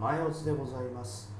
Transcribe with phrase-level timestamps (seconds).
[0.00, 1.30] 前オツでございます、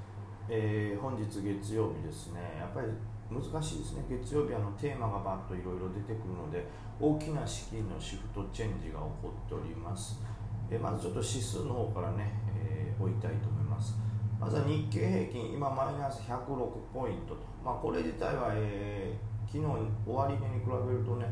[0.46, 2.60] えー、本日月曜日ですね。
[2.60, 2.88] やっぱり
[3.32, 4.04] 難しいですね。
[4.06, 6.68] 月曜日あのテーマがバッといろいろ出てくるので
[7.00, 10.20] 大きな資金のシフトチェンジが起こっております、
[10.68, 13.96] えー、まずちょっと指数の方からね、えー、置いたいと思います。
[14.38, 16.44] まずは日経平均今マイナス106
[16.92, 19.64] ポイントと、まあ、これ自体は、えー、昨日
[20.04, 21.24] 終値に比べるとね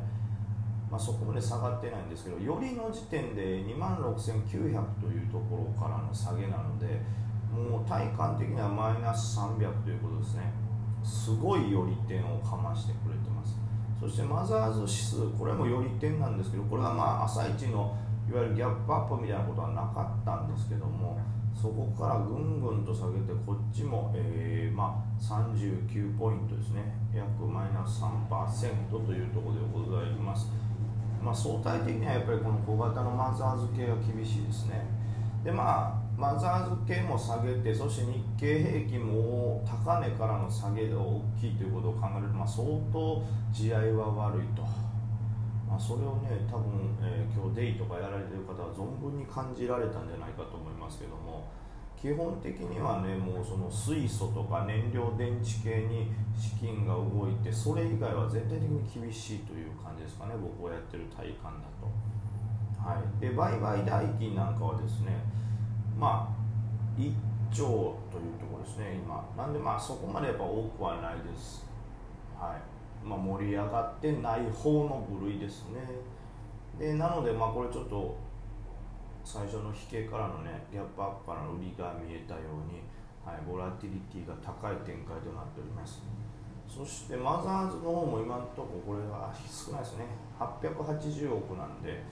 [0.91, 7.01] まあ、そこまで下がってないんですけどよりの時点で2万6900というところからの下げなので
[7.53, 10.53] もう体感的にはマイナス300ということですね。
[11.03, 13.57] すごい寄り点をかましてくれてます。
[14.01, 17.97] そしてマザーズ指数これも寄り点なんですけどこれはまあ朝一の
[18.31, 21.19] いわゆるギャップアップみたいなことはなかったんですけども
[21.61, 26.95] そこからぐんぐんと下げてこっちも、えー、まあ、39ポイントですね。
[27.13, 30.47] 約マイナス3%というところでございます。
[31.23, 34.87] まあ、相対的にはやっぱりこの小型のマザーズ系は厳しいですね。
[35.45, 44.63] でまあマザーズ系も下げてそして日経平均も高値からの下げが大きいということを考えると、まあ、相当地合いは悪いと、
[45.69, 51.47] まあ、それをね多分、えー、今日デイとかやられてる方は存分に感じられたんじゃないかと思いますけども。
[52.01, 61.91] 基本的にはねもうその水素とか燃料電池系に資金が動いてそれ以外は全体的に厳しいという感じですかね僕がやってる体感だと。
[62.79, 65.19] はい、で売買代金なんかはですね
[65.99, 67.13] まあ1
[67.53, 69.29] 兆というところですね今。
[69.37, 71.67] なんでまあそこまでやっぱ多くはないです。
[72.39, 73.07] はい。
[73.07, 75.81] まあ、盛り上がってない方の部類ですね。
[76.79, 78.17] でなのでまあこれちょっと
[79.25, 82.81] 最初の引けからのねギャップアップからの売りが見えたように、
[83.25, 86.03] はい、ボラティリティが高い展開となっております。
[86.69, 90.05] そしてマザーズの方も今のところこれは少ないですね。
[90.39, 92.03] 880億なんで、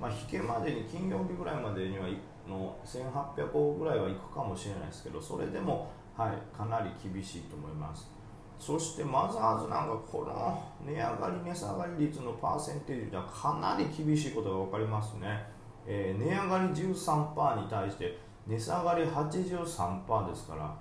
[0.00, 2.08] まあ、引けまでに金曜日ぐらいまでには
[2.48, 8.10] の1800億ぐらいはいくかもしれないですけどそれでも、はい、かなり厳しいと思います。
[8.58, 15.46] そしてマザーズなんかこの値上がり値下がり率のパーセンテージではかなり厳しいことが分かりますね。
[15.90, 20.76] えー、値上がり13%に対して値下がり83%ですから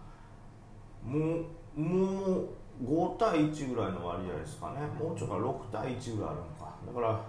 [1.01, 1.39] も
[1.77, 2.49] うもう
[2.83, 4.81] 5対1ぐらいの割合ですかね。
[4.99, 6.75] もうちょっと6対1ぐらいあるのか。
[6.85, 7.19] だから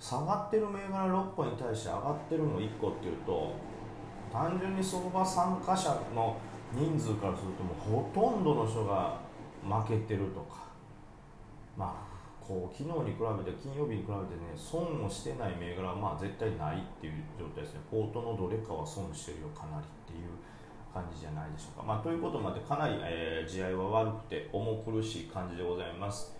[0.00, 3.54] 下がってる銘柄6個に対して上がってるの1個っていうと
[4.32, 6.36] 単純に相場参加者の
[6.72, 9.20] 人数からするともうほとんどの人が
[9.62, 10.62] 負けてるとか。
[11.76, 12.11] まあ
[12.52, 17.80] こう昨日に比べて金曜日に比べてね損をしてない銘柄はまあ絶対ないっていう状態ですね。
[17.90, 20.36] ポートのどれかは損してるよかなりっていう
[20.92, 26.36] 感じじゃないでしょうか、まあ、ということもあってかなり、えー、地合いは悪くて重苦しい感じでございます。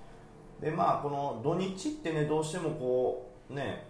[0.61, 3.87] でまあこの土日ってねどうしてもこうね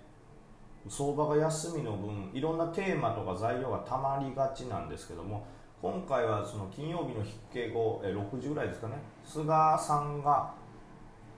[0.89, 5.45] 相場が休みの分いろんなテーマとか材料がたまりがちなんですけども
[5.81, 8.95] 今回はその金曜日の筆記後、え6時ぐらいですかね。
[9.25, 10.55] 菅さんが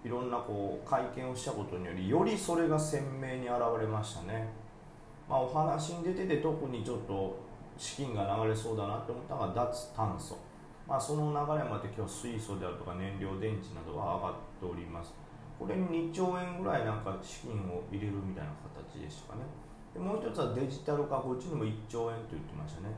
[0.04, 4.46] いろんなこう会見をしたことによりよりそれが鮮明に現れましたね、
[5.28, 7.42] まあ、お話に出てて特にちょっと
[7.78, 10.38] 資金が流れそうだなと思ったのが脱炭素、
[10.86, 15.14] まあ、その流れまで今日水素であるとか燃料電池などは上がっております。
[15.58, 19.42] これに2兆円ぐらいなんか資金を入れるみたいな形でしたかね。
[19.94, 22.90] でもう一つはデジタル化こっちにも1兆円と言ってましたね。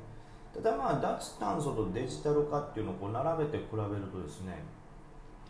[0.52, 4.64] ただまあ脱炭素とデジタル化っていうのをこう並べて比べるとですね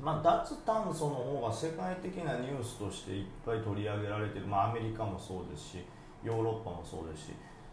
[0.00, 5.84] まあ、脱炭素の方が世界的なニュースとしていっぱい取り上げられてる、まあ、アメリカもそうですし
[6.22, 7.32] ヨーロッパもそうですし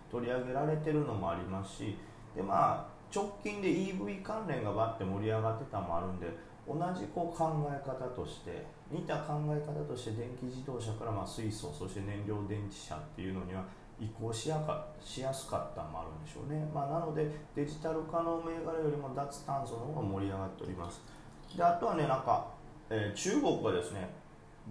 [0.10, 1.98] 取り上げられてるのもありますし
[2.36, 6.28] で、まあ、直近で EV 関連がバッて盛り上がってたのもあるんで
[6.66, 13.66] 同じこう考え方として似た考え方として電気自動車からま水素そして燃料電池車っていうのには
[14.00, 21.02] 移行しやかしやすかったのもあるんでしょうね、まあ、なのでデジタル化の銘柄よりも脱炭素の方が盛り上がっております。
[21.58, 22.48] であとはねなんか、
[22.90, 24.10] えー、中国はですね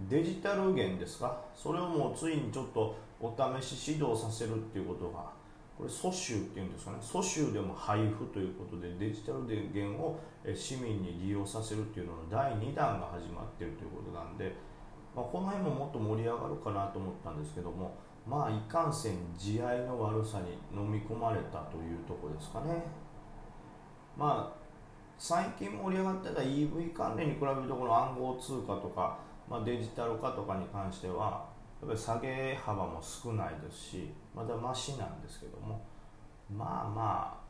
[0.09, 1.37] デジタル元ですか？
[1.55, 5.31] それをもうついにちょっとお試し指導させるっていうことが
[5.77, 6.97] これ蘇州っていうんですかね？
[6.99, 10.19] 蘇州でも配布ということでデジタル元を
[10.55, 14.55] 市民に利用させるっていうのの第2弾が始まってるということなんで、
[15.15, 17.95] まあ、この辺ももっと盛り上がるかなと思ったんですけども
[18.27, 22.83] まあいかんせん地合いの悪さに飲み込まれたというとこですかね。
[24.17, 24.62] まあ
[25.25, 29.17] 最近盛り上がってた EV 関連に比べるとこの暗号通貨とか、
[29.49, 31.47] まあ、デジタル化とかに関しては
[31.79, 35.81] やっぱり下げ幅も少ないですしまだマシなんですけども
[36.53, 37.41] まあま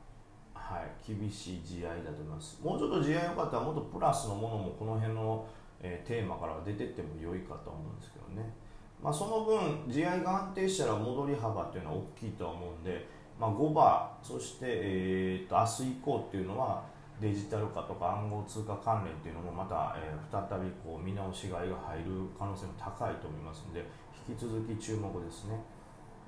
[0.54, 2.62] あはい厳しい地合だと思います。
[2.64, 5.44] もうちょっと地合良かったらもっとプラスのものもこの辺の、
[5.82, 8.54] えー、テーマから出てっても良いかと思うんですけどね。
[9.02, 13.04] まあ、その分地合が安定したら戻り幅っていうのは大きいと思うんで
[13.40, 16.84] まあ、5番そして、えー、と明日以降っていうのは
[17.24, 23.88] デジタル化とか暗号通貨関連っていうのもまた、えー、再びこう見直し買いが入る可能性も高いと思いますので
[24.28, 25.56] 引き続き注目ですね。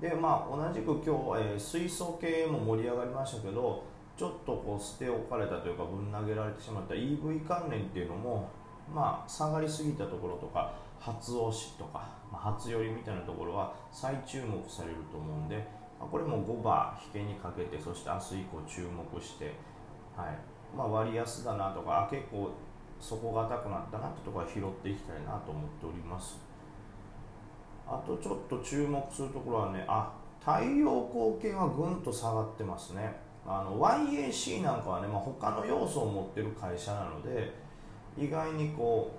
[0.00, 3.84] でまあ同じく今日、えー、水素系も盛り上がりましたけど
[4.16, 8.48] ちょっとこう捨て置かれたというかぶん投げられてしまった EV 関連っていうのも
[8.94, 15.66] まあ下がりすぎたところとか初押しとか、まあ、初寄りみたいなところは再注目されると思うんで、
[16.00, 19.54] これも5番引けにかけてそして明日以降注目して、
[20.16, 20.55] はい。
[20.74, 22.50] まあ、割安だなとか結構
[22.98, 26.40] 底堅くなったなってところは拾っていきたいなと思っております。
[27.86, 33.14] あとちょっと注目するところはねあ太陽光系はぐんと下がってますね。
[33.46, 37.52] あの YAC なんかはね、まあ、他の要素を持ってる会社なので
[38.18, 39.12] 意外にこ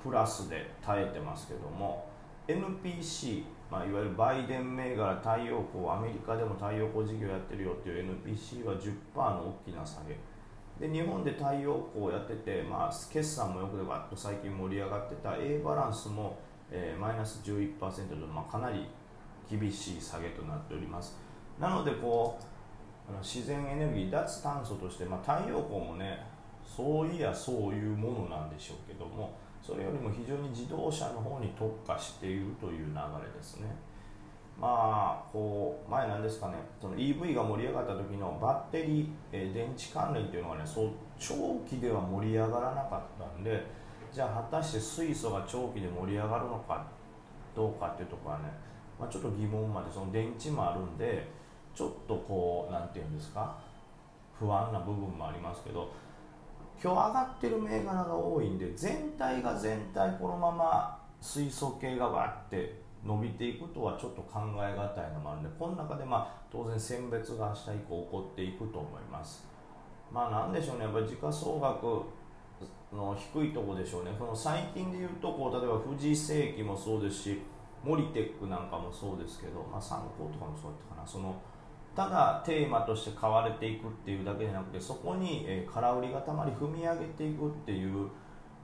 [0.00, 2.06] うプラスで耐えてますけども
[2.46, 10.18] NPC、まあ、いわゆるバイデン銘柄太陽光アメリカでも太陽光事業やってるよっていう NPC は10%の大きな下げ。
[10.80, 16.38] で日本で太陽光をやってて、まあ、決算もよくでわっと最近盛り上がってた A バランスも、
[16.70, 18.86] えー、マイナス11%と、まあ、かなり
[19.48, 21.16] 厳しい下げとなっております
[21.60, 26.26] なのでこうあの自然エネルギー脱炭素として、まあ、太陽光もね
[26.64, 29.32] そういやそういうものなんでしょうけども
[29.62, 33.74] それよりも非常に自動車の方に特化しているという流れですね。
[34.60, 36.54] まあ、こう前なんですかね。
[36.80, 43.66] その EV が盛り上がった時のバッテリー、え、電池関連というのがねそう長期では盛り上がらなかったんで
[44.12, 46.86] じゃあ果たして水素が長期で盛り上がるのか
[47.54, 48.44] どうかっていうところはね、
[48.98, 51.26] まあ、ちょっと疑問までその電池もあるんで
[51.74, 53.58] ちょっとこう何て言うんですか
[54.38, 55.92] 不安な部分もありますけど
[56.82, 69.46] 今日上がってる銘柄が多いんで全体が全体このまま水素系がわって伸びていくとはちょっと考え難いのもあるんでこの中でまあ当然選別が明日以降起こっていくと思います。
[70.10, 70.84] まあなんでしょうね。
[70.84, 71.84] やっぱり時価総額
[72.96, 74.12] の低いとこでしょうね。
[74.18, 77.42] この最近で言うとこう例えば富士世紀もそうですし
[77.82, 81.06] モリテックなんかもそうですけど、まあ、参考とかもそうだったかな。
[81.06, 81.34] その
[81.94, 88.08] ただテーマとして買われていくっていうだけじゃなくてそこに、え空売りがたまり踏み上げていくっていう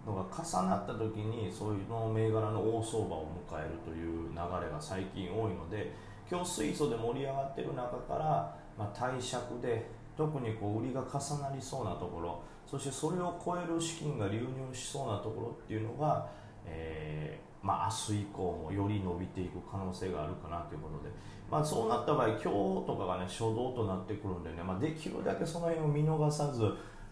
[0.07, 5.93] のが重なった時にそういうの銘柄の大相場を迎えるという流れが最近多いので
[6.31, 16.29] 今日水素で盛り上がってる中から、まあ、貸借で特にこう売りが重なりそうなところそしてそれを超える資金が流入しそうなところっていうのが、
[16.65, 21.11] えー、まあ、明日以降もより伸びていく可能性があるかなということで、
[21.51, 26.63] まあ、そうなった場合今日とかがね初動となってくるんでね、まあ、できるだけその辺を見逃さず、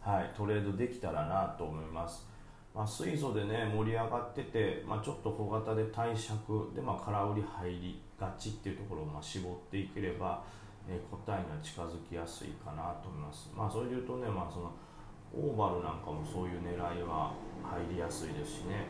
[0.00, 2.37] はい、トレードできたらなと思います。
[2.78, 6.38] まあ、水素でね盛り上がってて、まあ、ちょっと小型で貸借
[6.76, 10.44] で、まあ、空売り入りがちっていうところをまあ絞っていければ、
[10.88, 13.50] えー、答えには近づきやすいかなと思います。
[13.52, 14.70] まあ、それで言うとね、まあ、その
[15.34, 17.34] オーバルなんかもそういう狙いは
[17.66, 18.86] 入りやすいですしね。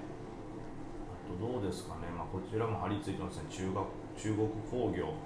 [1.09, 3.49] あとどうですかね、まあ、こちらも張り付いてますね。
[3.49, 3.89] 中学
[4.21, 5.17] 中国工業。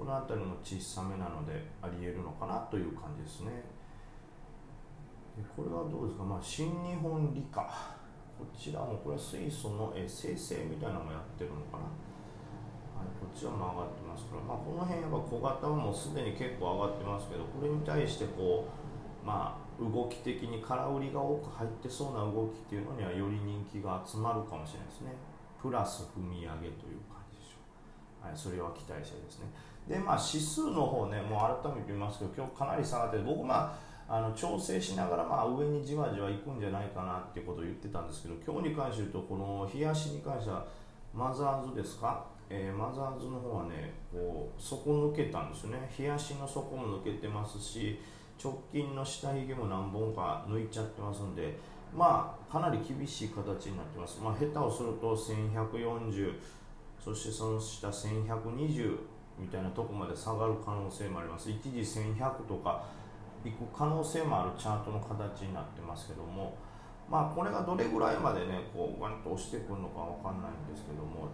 [0.00, 3.60] この辺りも小さめなのでありえるのかなという感じですね。
[5.56, 7.62] これはどうですか、まあ、新日本理科。
[8.38, 11.86] こちらもこれは水素のえ生成みたいなのもやってるのかな？
[12.98, 25.14] はい、こっちらも上がってますから、まあ、この辺やっぱ小型はもうすでに結構上がってますけどこれに対してこうまあ動き的に空売りが多く入ってそうな動きっていうのにはより人気が集まるかもしれないですね。
[25.62, 27.62] プラス踏み上げという感じでしょ
[28.22, 29.46] う、はい、それは期待したいですね。
[29.86, 40.66] でまあ指数の方ねもう改めて見ますけど今日かなり下がって僕まああの調整しながらまあ上にじわじわ行くんじゃないかなっていうことを言ってたんですけど今日に関して言うとこの冷やしに関しては
[41.14, 45.90] マザーズですか、えー、マザーズの方はねこう底抜けたんですよね。
[45.98, 47.98] 冷やしの底も抜けてますし
[48.42, 51.56] 直近の下髭も何本か抜いちゃってますんで
[51.96, 56.34] まあかなり厳しい形になってます、まあ、下手をすると1140
[57.02, 58.98] そしてその下1120
[59.38, 61.50] みたいなとこまで下がる可能性もあります。
[61.50, 62.84] 一時1100とか
[63.44, 66.56] いく可能性もあるチャートの形になってますけども
[67.08, 71.28] まあこれがどれぐらいまでねこうワンと押してくるのかわかんないんですけども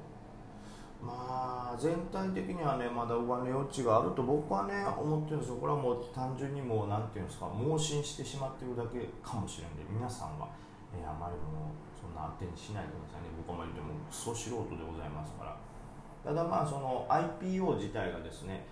[1.01, 5.57] まあ全体的にはねまだ上値余地があると僕はね思ってるんですよ。
[5.57, 10.51] これはもう単純にもう何ていうんですか盲信してしまってるだけかもしれんで皆さんは、
[10.91, 13.31] えー、あまりもそんな当てにしないでくださいね。
[13.39, 15.55] 僕はまりでもクソ素人でございますから。
[16.25, 18.67] ただまあその IPO 自体がですね、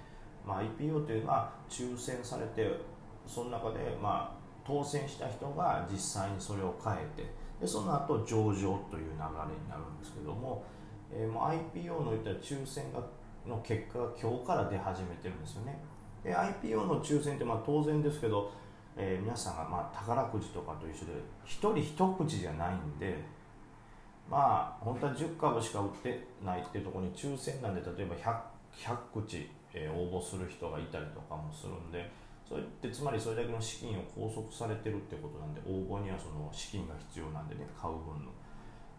[0.45, 2.75] まあ、IPO というのは抽選されて
[3.27, 7.25] その中でまあ当選した人が実際にそれを変えて
[7.61, 9.19] でその後上場という流れに
[9.69, 10.65] なるんですけども
[11.13, 13.01] えー、もう IPO のいった抽選が
[13.47, 15.79] の結果が今日から出始めてるんですよね。
[16.25, 18.51] え IPO の抽選ってまあ当然ですけど、
[18.97, 21.13] えー、皆さんがまあ宝くじとかと一緒で
[21.45, 23.17] 1人1口じゃないんで
[24.29, 28.41] まあ本当は10株しか売ってないっていうところに抽選なんで例えば 100,
[28.75, 32.11] 100口、えー、応募する人がいたりとかもするんで
[32.49, 38.31] それってつまりそれだけの資金を拘束されてるってことなんで応募にはその資金が必要なんでね買う分の。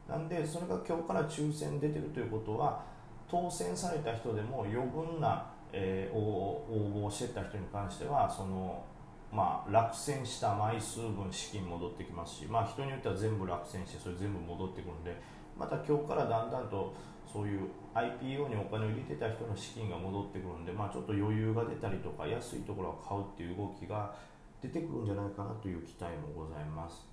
[0.08, 2.84] なんでそれが今日から抽選出てるということは
[3.30, 8.84] 当選された人でも余分な、えー、応募をしてた人に関してはその、
[9.32, 15.16] まあ、落選した枚数分資金戻ってきますし、まあ、人によっては全部落選してそれ全部戻ってくるんで
[15.60, 16.94] また今日からだんだんと
[17.32, 24.16] そういう IPO にお金を入れてた人の資金が戻ってくるんで、まあ、ちょっと余裕が出たりとか安いところを買うっていう動きが
[24.62, 27.08] 出てくるんじゃないかなという期待もございます。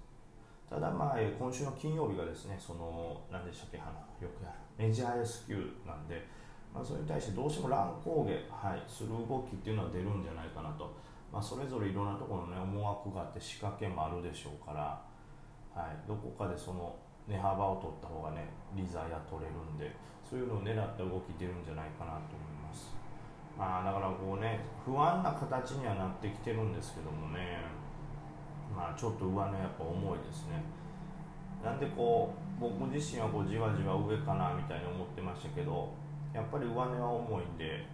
[0.68, 3.92] ただまあ、今週の金曜日がですね、その、何でしたっけ、あの
[4.26, 5.54] よくやる、メジャー S q
[5.86, 6.26] なんで、
[6.74, 10.96] まあ、それに対してどうしても乱高下、はい、する動きっていうのは出るんじゃないかなと、
[11.32, 15.00] まあ、それぞれいろんなところの、ね、思惑があって仕掛けもあるでしょうから、
[15.74, 16.96] はい、どこかでその
[17.28, 22.92] 値幅を取った方がね、利ザヤ取れるんで、そういうのを狙った動き出るんじゃないかなと思います。
[23.56, 27.84] まあ、だからこうね、不安な形にはなってきてるんですけどもね、
[28.74, 30.62] まあ、ちょっと上値やっぱ重いですね
[31.62, 35.94] なんでこう僕自身はこうじわじわ上かなみたいに思ってましたけど
[36.34, 37.86] やっぱり上値は重いんで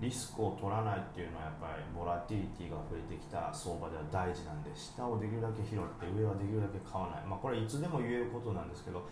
[0.00, 9.02] リスクを取らないっていうのはやっぱりボラティリティが増えてきた相場では大事なんで下をできるだけ拾って上はできるだけ買わない、まあ、これいつでも言えることなんですけど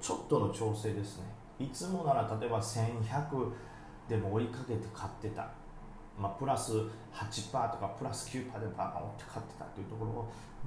[0.00, 1.30] ちょっとの調整ですね
[1.62, 3.52] いつもなら例えば1100
[4.08, 5.48] でも追いかけて買ってた。
[6.18, 6.72] まあ、プラス
[7.12, 10.14] 8%とかプラス9%でバーバンって買ってたっていうところを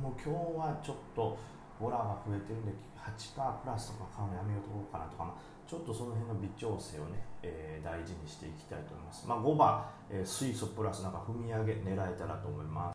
[0.01, 1.38] もう今日はちょっと
[1.79, 5.36] ボラが増えてるんで8%プラスとか買うのやめようとこうかなとか、まあ、
[5.68, 9.28] ちょっとその辺の微調整をね、えー、大事にしていきたいと思います。
[9.28, 12.84] まあ、5番、えー、水素プラスなんか踏み上げ狙えたらと思います。